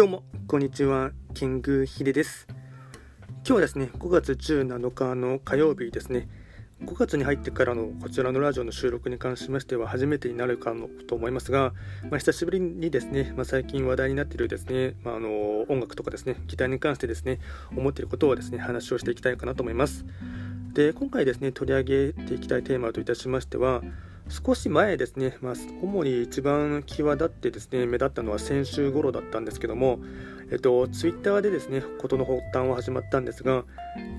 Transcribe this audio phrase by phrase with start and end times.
[0.00, 2.46] どうも、こんにちは、キングヒデです。
[3.28, 6.26] 今日はですね、5月17日の火曜日ですね、
[6.82, 11.74] 5月に入ってからのこちらのラジオの収録に関しましては初めてになるかのと思いますが、
[12.10, 17.38] まあ、久しぶりにですね、まあ、最近話題になっているですね、まあ、あの音楽とかですね、ギターに関してですね、
[17.76, 20.06] 思っていることをですね、話をしていきたいかなと思います。
[20.72, 23.82] で、今回ですね、取り上げていきたいテーマといたしましては、
[24.30, 29.98] 少し前ですね、まあ、主に一番際立ってですね目立ったのは先週頃だったんですけども、
[30.50, 33.64] えっと、ツイッターでですね、事の発端は始まったんですが、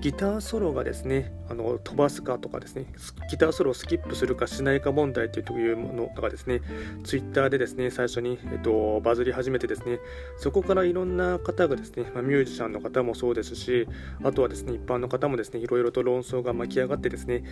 [0.00, 2.86] ギターソロがですね、あの飛ばすかとかですね、
[3.30, 6.62] ギターソロをスキップするかしないか問題というものがですね、
[7.04, 10.00] ツイッターでですね、最初に、えっと、バズり始めてですね、
[10.38, 13.86] そこからいろんな方がですね、まあ、ミュージシャンの方もそうですし、
[14.24, 17.44] あとはですね、一般の方もですね、いろいろと論争が巻き上がってですね、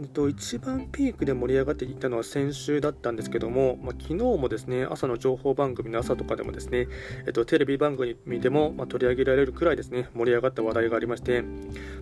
[0.00, 6.86] えっと、一番ピークで盛り上が上がっていたのは先週だったんですけども、まあ、昨日もですね、朝の情報番組の朝とかでもですね、
[7.26, 11.42] えっと、テレビ番組でも、ま取り上げられるくらいですね盛り上がった話題がありまして、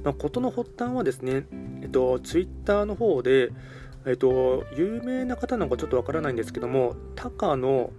[0.05, 1.47] まあ、事の発端はですね、
[1.83, 3.50] えっと、ツイッターの方で、
[4.05, 7.91] えっと、有名な方なのかちょっとわからないんですけども高野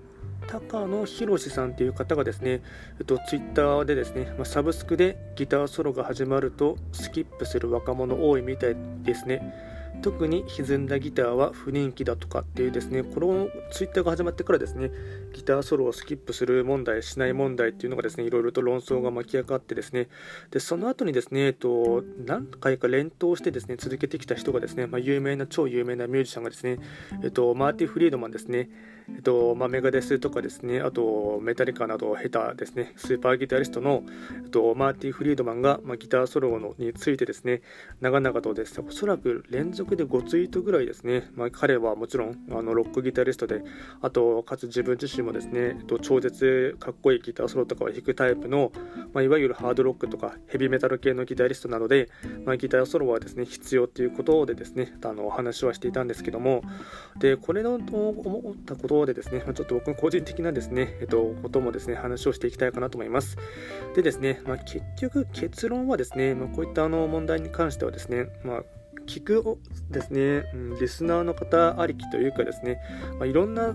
[0.47, 2.61] 高野博さんという方がですね、
[2.99, 9.72] えっと、ツイッターでですね、まあ、サブスクでギターソロが始まるとスキップする若者多いみたいですね。
[10.03, 14.91] 特に歪んだギターは不人気だとかっていうですねこのツイッターが始まってからですね
[15.31, 20.09] ギターソロをスキップする問題しない問題っていうのがですねいろいろと論争が巻き上がってですね
[20.51, 26.79] でその後にですね、えっと、何回か連投してですね続けてきた人がですね、まあ、有名な超有名なミュージシャンがですね、
[27.23, 28.69] えっと、マーティ・フリードマンですね
[29.09, 34.03] えっとまあ、メガデスとかですね、あとメタリカなどを経たですね、スーパーギタリストの、
[34.43, 37.61] えっと、マーティ・フリードマンが、まあ、ギターソロのについてですね、
[38.01, 43.63] 長々とですね、おそらく連続で5ツイートぐらいですね、まあ、彼はもちろんあのロックギタリストで、
[44.02, 48.72] あと、かつ自分自身もですね、えっと、超絶かっこいいギターソロとかを弾くタイプの、
[49.13, 52.09] まあ、いわゆるハードロックとかヘビーメタル系のギタリストなので、
[52.45, 56.63] まあ、ギターソロはですね、必要ということでですね、あのお話はしていたんですけども、
[57.19, 63.38] で、これのと思ったことでですね、ちょっと僕の個人的なですね、えっと、こともですね、話をしていきたいかなと思います。
[63.96, 68.63] でですね、まあ、結局結論はですね、まあ、こういったあの問題に関してはですね、まあ
[69.06, 69.58] 聞く
[69.90, 72.80] ですね、うん、リスナーの方ありきというかですね、
[73.19, 73.74] まあ、いろんな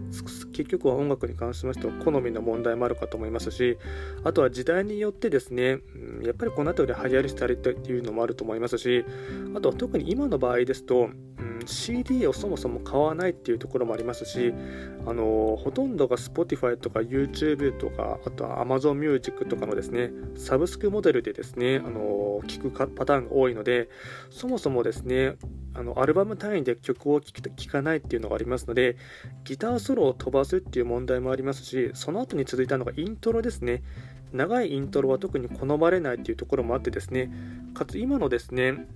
[0.52, 3.78] 結局は音楽に関しましては好みの問題もあるかと思いますし
[4.24, 9.04] あとは時代によってですね、うん、やっぱりこの辺り流行りしたりというのもあると思いますし
[9.54, 14.54] あとは特に今の場合ですと、うん CD をそもそも買わないっていうところもありますし、
[15.06, 23.88] あのほとんどが Spotify とか YouTube とか、あとは Amazon Music とかのですね、サブスクモデルでですね、あの聞くパターンが多いので、
[24.30, 25.36] そもそもですね、
[25.74, 28.96] あのアルバム単位で曲を聴かないっていうのがありますので、
[29.44, 33.82] ギターソロを飛ばすっていう問題もありますし、その後に続いたのがイントロですね。
[34.32, 37.30] 長いイントロは特に好まれないっていうところもあってですね、
[37.74, 38.86] かつ今のですね、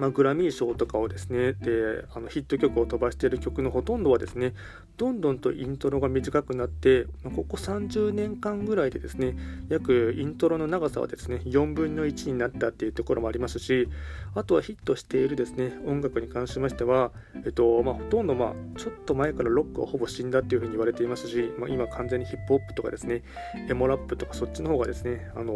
[0.00, 4.54] まあ、グラミー賞とかをですねであのヒット曲を飛ばしている曲のほとんどはですね
[4.96, 9.36] どんどんとイントロが短くなって、まあ、ここ30年間ぐらいでですね
[9.68, 13.88] 約イントロの長さはですね4分の1になったっていうところもありますし
[14.34, 17.12] あとはヒットしているですね音楽に関しましては、
[17.44, 23.22] えっとまあ、ほとんど、まあ、ちょっと前からロックはほぼ死んだっていうふうに言われていますし、まあ、今完全にヒップホップとかですね
[23.68, 25.52] エモラップとかそっちの方がですね、あの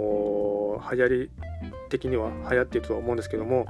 [0.82, 1.31] ー、流行り
[1.88, 3.66] 的には流行っているとは思うんですけども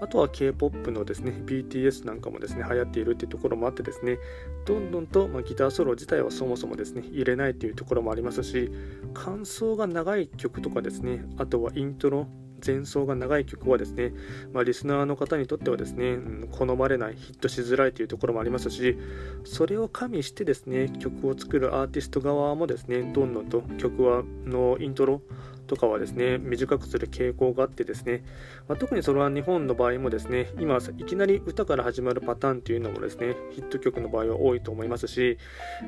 [0.00, 4.18] あとは K-POP のですね BTS なんかもですね流行っているっていうところもあってですね
[4.66, 8.70] どんどんと、ま、ギターソロ自体はそもそもですね入れないというところもありますし
[9.14, 12.26] 感想が長い曲とかですねあとはイントロ
[12.64, 14.12] 前奏が長い曲はですね、
[14.52, 18.98] まあ、リスナーの方にとってはですね、うん、好まれないヒットしづらいというところもありますし
[19.44, 25.22] それを加味してですね曲を作るアーティスト側もですねどんどんと曲はのイントロ
[25.68, 28.24] とかはですね短くする傾向があってですね、
[28.66, 35.38] まあ、特にそれは日本の場合もですね今いきなり歌から始まるパターンというのもですねヒット曲の場合は多いと思いますし、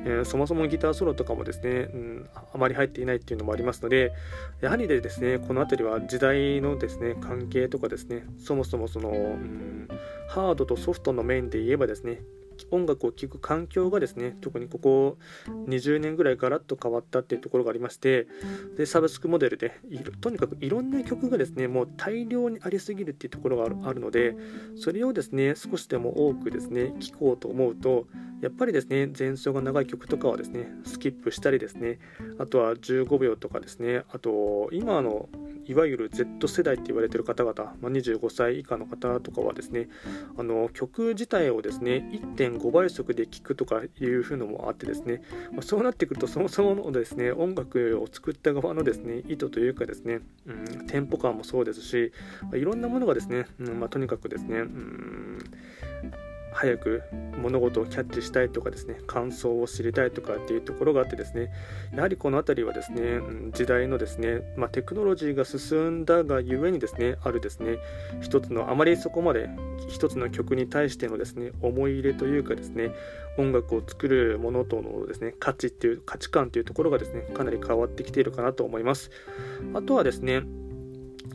[0.05, 4.13] えー、そもそもギターソロとかもですね、うん、あまり入っていないっていうのもありますので
[4.61, 9.87] やはりでですねこの辺りは時代のですね関係とかですねそもそもその、うん、
[10.29, 12.21] ハードとソフトの面で言えばですね
[12.71, 15.17] 音楽を聴く環境がですね特にここ
[15.67, 18.27] 20年ぐらいガラッと変わったっていうところがありまして
[18.77, 19.79] でサブスクモデルで
[20.21, 24.35] とにかくいろんな曲がですねもう大量にありすぎるっていうところがあるので
[24.75, 28.07] それをですね少しでも多くですね聴こうと思うと
[28.41, 31.99] やっぱりですね前奏が長い曲とかはですねスキップしたりですね
[32.39, 35.29] あとは15秒とかですねあと今の
[35.65, 39.87] いわゆる Z 世代って言われてる方々、まあ、25歳以下の方とかはですね
[40.37, 45.21] あの曲自体をですね1.5倍速で聴くとかいうふうのもあってですね、
[45.51, 50.53] まあ、そうなってくるとそもそものですね音楽を作った側のですね意図というかですね、う
[50.83, 52.11] ん、テンポ感もそうですし、
[52.43, 55.39] まあ、いろんなものがですね、うんま、とにかくですね、うん
[56.51, 57.03] 早く
[57.37, 61.49] 物事をキャッチしたいとかですね感想を知りたいとかっていうところがあってですね
[61.93, 63.19] やはりこの辺りはですね
[63.53, 67.77] 時代のですね、まあ、テクノロジーが進んだがゆえにですねあるですね
[68.21, 69.49] 一つのあまりそこまで
[69.87, 72.91] 一つの曲に対してのですね思い入れというかですね
[73.37, 79.09] 音楽を作るものとのですね価値っていう価値観というところがですねかなり変わってきているかなと思います。
[79.73, 80.43] あとはですね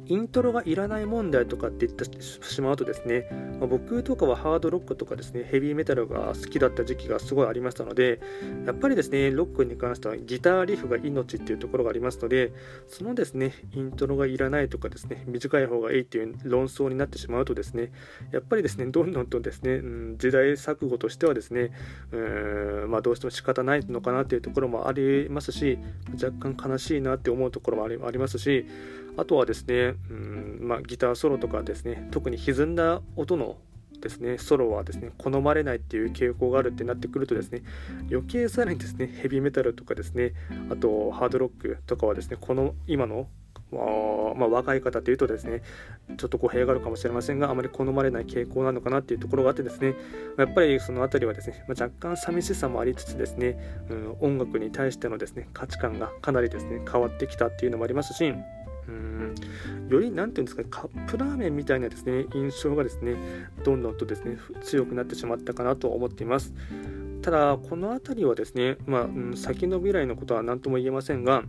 [0.07, 3.29] イントロがいらない問題とかって言ってしまうとですね、
[3.59, 8.21] まあ、僕とかはハードロックとかですねヘビーメタルが好きだった時期がすごいありましたので
[8.67, 12.53] やっぱりですねロックに関してはギターリフが命っていうところがありますので
[12.89, 17.93] そのですねイントロがいらないとかですね短い方がいいっていう論争になってしまうとですね
[18.33, 21.73] やっぱりですねどんどんとですね、うん、時代錯誤としてはですね
[22.13, 25.79] うんまあどうしても仕方ないのかなっていうところもありますし
[26.23, 28.67] 若干悲しいなって思うところもありますし
[29.17, 33.57] あとはですね、うんまあ、ギターソロとかですね特に歪んだ音の
[34.01, 37.63] ですねソロはですね好まれないっていう傾向があるってなってくるとですね
[38.11, 40.33] 余計さらにですねヘビーメタルとかですね
[40.71, 43.29] あとハードロックとかはですねこの今の
[43.73, 45.61] まあ、若い方というとですね
[46.17, 49.97] ちょっと語弊があるかもしれませんがあまり好まれない傾向なのかなっていうところがあってですね
[50.39, 53.59] やっぱりその辺りはですね、まあ、若干寂しさもありつつですね、
[53.91, 58.33] うん、音楽に対してのですね価値観がかなりですね変わってきたっていうのもありますし
[58.89, 59.35] うん。
[59.89, 63.17] より何て言うんですかカップラーメンみたいなですね印象がですね
[63.65, 66.55] どんどんとですね強くなってしまったかなと思っています。
[67.23, 71.43] ただこの辺りはですねまあ、うん、先の未来のことは何とも言えませんが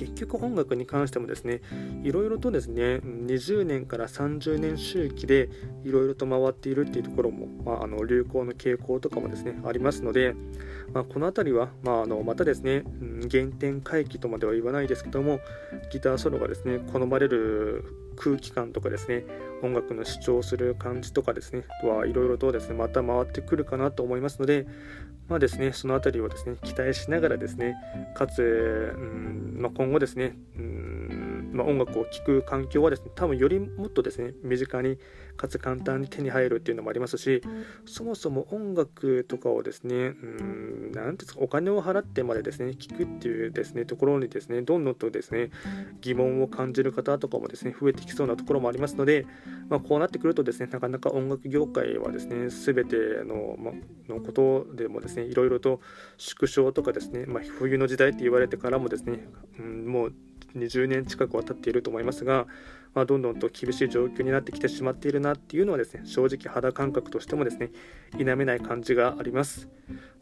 [0.00, 1.60] 結局音楽に関してもですね
[2.02, 5.50] いろいろとですね20年から30年周期で
[5.84, 10.34] いろいろと回っているっていうところも、まあ、あの流行の傾向とかもですねありますので、
[10.94, 12.84] まあ、この辺りは、まあ、あのまたですね、
[13.30, 15.40] 原点回帰とまでは言わないですけども
[15.92, 19.24] ギターソロがですね好まれる空気感とかですね
[19.62, 24.66] 音楽の主張する感じとかですねとはいろいろとですねまた回ってくるかなと思いますので
[25.28, 27.76] まあですねその辺りをですね期待しながらですね
[28.14, 30.79] かつ、うんまあ、今後ですね、うん
[31.52, 34.98] まあ、音楽を聴く環境はですね多分よりもっとですね身近に
[35.36, 37.42] かつ簡単に手に入るっていうのもありますし
[37.86, 45.50] そもそも音楽とかをですねうん何ていうんですかお金を払ってまでですね聴くっていうですねところにですねどんどんとですね
[46.00, 49.26] 疑問を感じる方とかもですね増えてきそうなところもありますので、
[49.68, 53.72] まあ、こうなってくるとですねなかなか音楽業界はですね全ての,、ま、
[54.14, 55.80] のことでもですねいろいろと
[56.18, 59.26] 縮小とかですね、まあ、冬の時代って言われてからもですね、
[59.58, 60.12] うん、もう
[60.56, 62.46] 20年近くは経っていると思いますが、
[62.94, 67.70] まあ、どんどんと厳しい状況になってきてしまっているなっていうのはですね正直肌感覚としてもですね
[68.18, 69.68] 否めない感じがあります、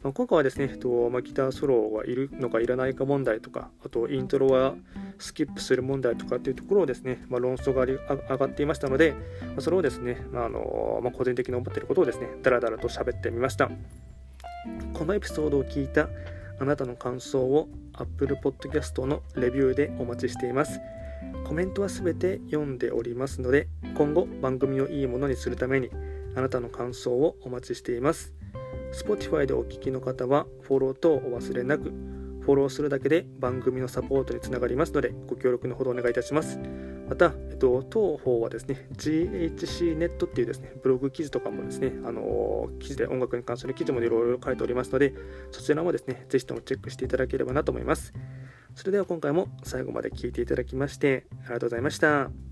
[0.03, 4.75] まあ、今回はですね、えっとまあ、ギターソロがいるのかいらないか問題とかあとイントロは
[5.17, 13.69] スキップする問題とかっていうところをですね、まあ、論争が上がっていましたので、まあ、それをですね、まあのま、個人的に思っていることをですねだらだらと喋ってみました。
[14.93, 16.09] このエピソードを聞いた
[16.59, 20.79] あなたの感想を Apple Podcast のレビューでお待ちしています。
[21.43, 25.89] コメントはすべて読んでおりますので、今後番組をいいものにするために
[26.35, 28.33] あなたの感想をお待ちしています。
[28.93, 31.91] Spotify でお聞きの方はフォロー等お忘れなく、
[32.41, 36.59] フォローするだけで番組のサポートにつながりますので、ご協力のほどお願いいたします。
[37.09, 45.13] また、と、当方はですね、GHC ネットっていうですね、ブログ記事とかもですね、あの記事で音楽に関する記事もいろいろ書いておりますので、
[45.51, 48.13] そちらもですね、ぜひともチェックしていただければなと思います。
[48.75, 52.48] それでは今回も最後まで聴いていただきまして、ありがとうございました。